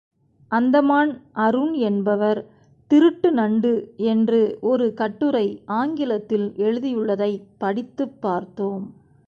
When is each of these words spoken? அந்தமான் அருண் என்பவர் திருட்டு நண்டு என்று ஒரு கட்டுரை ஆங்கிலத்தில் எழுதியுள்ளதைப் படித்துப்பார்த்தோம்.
அந்தமான் 0.51 1.11
அருண் 1.31 1.73
என்பவர் 1.81 2.39
திருட்டு 2.91 3.31
நண்டு 3.31 3.73
என்று 4.05 4.57
ஒரு 4.61 4.93
கட்டுரை 4.93 5.45
ஆங்கிலத்தில் 5.65 6.53
எழுதியுள்ளதைப் 6.57 7.45
படித்துப்பார்த்தோம். 7.59 8.85